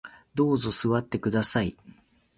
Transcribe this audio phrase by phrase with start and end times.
[0.33, 1.77] どうぞ座ってください